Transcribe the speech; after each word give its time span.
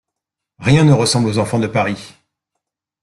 Rien 0.57 0.83
ne 0.83 0.93
ressemble 0.93 1.29
aux 1.29 1.37
enfants 1.37 1.59
de 1.59 1.67
Paris. 1.67 2.15